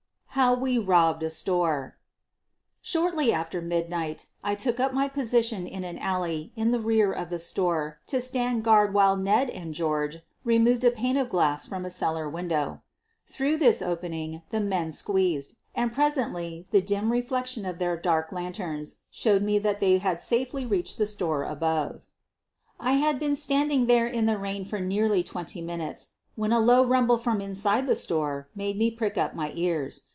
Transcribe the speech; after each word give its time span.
HOW 0.35 0.53
WE 0.53 0.77
BOBBED 0.79 1.23
A 1.23 1.29
STOEE 1.29 1.91
Shortly 2.81 3.33
after 3.33 3.61
midnight 3.61 4.29
I 4.41 4.55
took 4.55 4.79
up 4.79 4.93
my 4.93 5.09
position 5.09 5.67
in 5.67 5.83
an 5.83 5.99
alley 5.99 6.53
in 6.55 6.71
the 6.71 6.79
rear 6.79 7.11
of 7.11 7.29
the 7.29 7.37
store 7.37 7.99
to 8.07 8.21
stand 8.21 8.63
guard 8.63 8.93
while 8.93 9.17
Ned 9.17 9.49
and 9.49 9.73
George 9.73 10.21
removed 10.45 10.85
a 10.85 10.89
pane 10.91 11.17
of 11.17 11.27
glass 11.27 11.67
from 11.67 11.83
a 11.85 11.91
cellar 11.91 12.29
window. 12.29 12.81
Through 13.27 13.57
this 13.57 13.81
opening 13.81 14.41
the 14.51 14.61
men 14.61 14.93
squeezed, 14.93 15.57
and 15.75 15.91
presently 15.91 16.65
the 16.71 16.81
dim 16.81 17.11
reflection 17.11 17.65
of 17.65 17.77
their 17.77 17.97
dark 17.97 18.31
lanterns 18.31 19.01
showed 19.09 19.43
me 19.43 19.59
that 19.59 19.81
they 19.81 19.97
had 19.97 20.21
safely 20.21 20.65
reached 20.65 20.97
the 20.97 21.07
store 21.07 21.43
above. 21.43 22.07
I 22.79 22.93
had 22.93 23.19
been 23.19 23.35
standing 23.35 23.85
there 23.87 24.07
in 24.07 24.27
the 24.27 24.37
rain 24.37 24.63
for 24.63 24.79
nearly 24.79 25.23
twenty 25.23 25.61
minutes 25.61 26.11
when 26.35 26.53
a 26.53 26.61
low 26.61 26.85
rumble 26.85 27.17
from 27.17 27.41
inside 27.41 27.85
the 27.85 27.97
store 27.97 28.47
made 28.55 28.77
me 28.77 28.89
prick 28.89 29.17
up 29.17 29.35
my 29.35 29.51
ears. 29.55 30.03